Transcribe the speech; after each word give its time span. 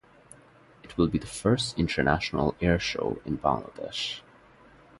It 0.81 0.97
will 0.97 1.05
be 1.07 1.19
the 1.19 1.27
first 1.27 1.77
international 1.77 2.55
air 2.59 2.79
show 2.79 3.21
in 3.23 3.37
Bangladesh. 3.37 4.21